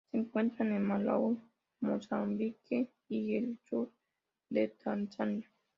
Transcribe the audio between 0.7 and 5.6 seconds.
en Malaui, Mozambique y el sur de Tanzania.